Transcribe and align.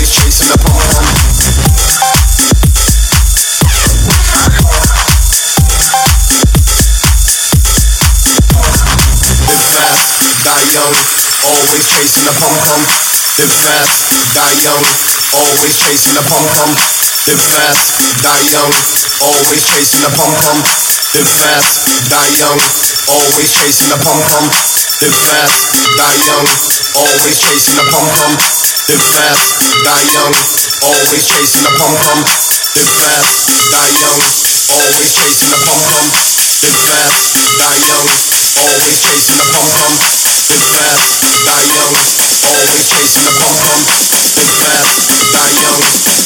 always 0.00 0.16
chasing 0.16 0.48
the 0.48 0.56
pawn. 0.56 0.80
die 10.40 10.64
young, 10.72 10.96
always 11.44 11.84
chasing 11.84 12.24
the 12.24 12.32
pump 12.32 12.56
pump. 12.64 12.80
Live 13.36 13.52
fast, 13.60 14.08
die 14.32 14.56
young, 14.64 14.84
always 15.36 15.76
chasing 15.76 16.16
the 16.16 16.24
pom 16.24 16.44
pom. 16.48 16.72
Live 17.28 17.44
fast, 17.44 18.00
die 18.24 18.44
young, 18.48 18.72
always 19.20 19.62
chasing 19.68 20.00
the 20.00 20.08
pom 20.16 20.32
pom. 20.32 20.56
Live 21.12 21.28
fast, 21.28 21.84
die 22.08 22.32
young, 22.40 22.60
always 23.12 23.52
chasing 23.52 23.92
the 23.92 24.00
pom 24.00 24.16
pom. 24.32 24.48
Live 25.04 25.18
fast, 25.28 25.76
die 25.76 26.20
young, 26.24 26.46
always 26.96 27.36
chasing 27.36 27.76
the 27.76 27.84
pom 27.92 28.08
pom. 28.16 28.59
Live 28.88 29.04
fast, 29.12 29.60
die 29.84 30.06
young, 30.14 30.32
always 30.82 31.24
chasing 31.28 31.62
the 31.62 31.72
pum 31.76 31.92
pum. 32.00 32.24
Live 32.24 32.88
fast, 32.96 33.44
die 33.50 33.92
young, 34.00 34.16
always 34.72 35.12
chasing 35.12 35.50
the 35.50 35.58
pum 35.60 35.76
pum. 35.84 36.06
Live 36.08 36.80
fast, 36.88 37.36
die 37.36 37.80
young, 37.84 38.08
always 38.56 38.96
chasing 39.04 39.36
the 39.36 39.44
pum 39.52 39.66
pum. 39.68 39.92
Live 40.00 40.64
fast, 40.72 41.20
die 41.20 41.66
young, 41.76 41.92
always 41.92 42.84
chasing 42.88 43.24
the 43.28 43.32
pum 43.36 43.52
pum. 43.60 43.84
Live 43.84 44.56
fast, 44.56 45.04
die 45.28 45.52
young, 45.60 45.82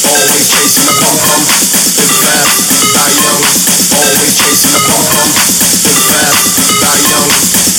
always 0.07 0.47
chasing 0.47 0.87
the 0.87 0.95
pum 1.03 1.17
pum. 1.19 1.41
Live 1.43 2.17
fast, 2.23 2.71
die 2.71 3.15
young, 3.19 3.43
always 3.91 4.33
chasing 4.39 4.73
the 4.73 4.81
pum 4.87 5.03
pum. 5.11 5.29
Live 5.35 6.07
fast, 6.07 6.55
die 6.55 7.03
young, 7.11 7.74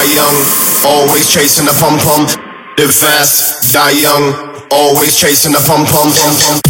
die 0.00 0.14
young, 0.14 0.36
always 0.86 1.28
chasing 1.28 1.66
the 1.66 1.76
pum 1.78 1.98
pum. 1.98 2.24
Live 2.78 2.94
fast, 2.94 3.72
die 3.74 3.90
young, 3.90 4.32
always 4.70 5.14
chasing 5.14 5.52
the 5.52 5.60
pum 5.66 5.84
pum. 5.84 6.69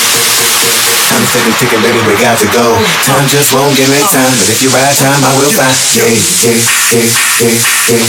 Time 0.21 1.25
steady 1.25 1.51
ticking, 1.57 1.81
baby, 1.81 1.99
we 2.07 2.13
got 2.21 2.37
to 2.37 2.47
go. 2.53 2.77
Time 3.05 3.27
just 3.27 3.53
won't 3.53 3.75
give 3.75 3.89
me 3.89 3.99
time, 4.11 4.31
but 4.37 4.49
if 4.49 4.61
you 4.61 4.69
ride 4.69 4.95
time, 4.95 5.23
I 5.23 5.31
will 5.37 5.51
find. 5.51 5.73
Yeah, 5.97 6.05
yeah, 6.05 6.21
yeah, 6.45 6.61
yeah, 6.93 7.09
yeah, 7.41 7.57
yeah, 7.89 8.05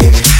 yeah. 0.00 0.39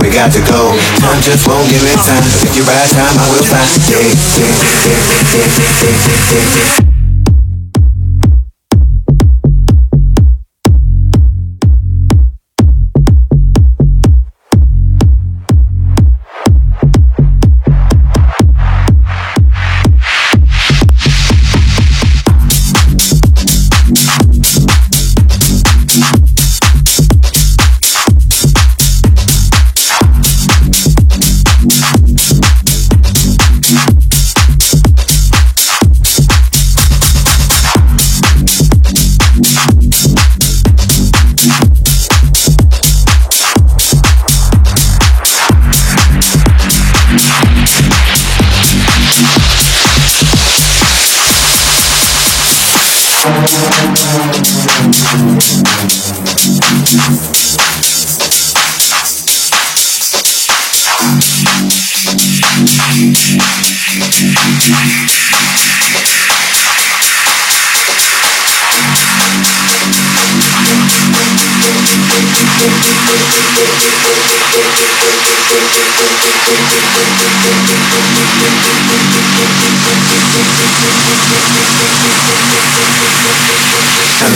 got 0.21 0.31
to 0.31 0.39
go. 0.41 0.77
Time 1.01 1.19
just 1.23 1.47
won't 1.47 1.67
give 1.67 1.81
me 1.81 1.89
time. 1.97 2.21
If 2.45 2.55
you 2.55 2.61
ride 2.61 2.89
time, 2.93 3.17
I 3.17 3.25
will 3.33 3.41
find. 3.41 3.65
Yeah, 3.89 3.97
yeah, 3.97 4.45
yeah, 4.45 5.01
yeah, 5.01 5.49
yeah, 5.49 6.05
yeah, 6.29 6.85
yeah. 6.85 6.90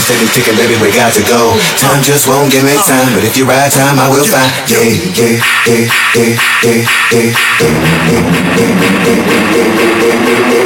Time 0.06 0.14
steady 0.14 0.30
ticking, 0.30 0.54
baby, 0.54 0.78
we 0.80 0.94
got 0.94 1.12
to 1.14 1.22
go. 1.26 1.58
Time 1.82 2.00
just 2.00 2.28
won't 2.28 2.52
give 2.52 2.62
me 2.62 2.78
time, 2.86 3.12
but 3.12 3.24
if 3.24 3.36
you 3.36 3.44
ride 3.44 3.72
time, 3.72 3.98
I 3.98 4.08
will 4.08 4.22
find. 4.22 4.46
Yeah, 4.70 4.86
yeah, 4.86 5.42
yeah, 5.66 5.90
yeah, 6.14 6.38
yeah, 6.62 6.86
yeah, 7.10 7.34
Time 7.58 7.82
steady 10.46 10.65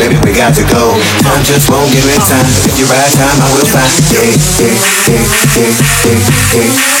got 0.35 0.55
to 0.55 0.63
go. 0.63 0.95
Time 1.23 1.43
just 1.43 1.69
won't 1.69 1.91
give 1.91 2.05
me 2.05 2.15
time. 2.15 2.45
If 2.65 2.79
you 2.79 2.85
ride 2.85 3.11
time, 3.13 3.37
I 3.41 3.47
will 3.53 3.67
find. 3.67 3.91
Yeah, 4.11 4.23
yeah, 4.59 4.75
yeah, 5.07 5.25
yeah, 5.55 5.75
yeah, 6.05 6.95
yeah. 6.95 7.00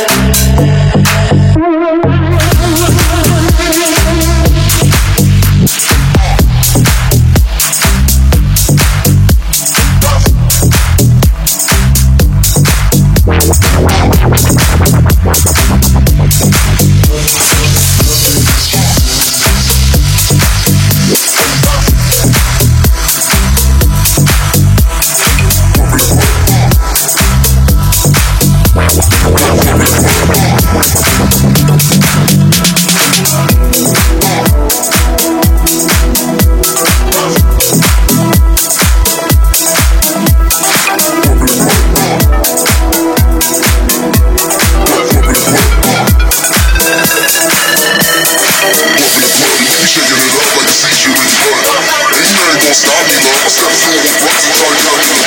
yeah. 0.00 0.89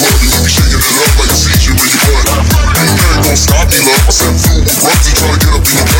party. 0.00 0.28
Shaking 0.46 0.76
it 0.76 0.96
up 1.00 1.14
like 1.16 1.32
a 1.32 1.38
DJ 1.40 1.72
when 1.72 1.88
you 1.88 1.98
party. 2.04 2.84
You 2.86 3.22
gonna 3.24 3.36
stop 3.36 3.66
me, 3.70 3.78
love. 3.80 4.04
I 4.04 4.12
said, 4.12 4.34
fool, 4.36 4.60
we're 4.60 5.16
trying 5.16 5.32
to 5.32 5.38
get 5.40 5.52
up 5.56 5.64
in 5.64 5.74
the 5.76 5.95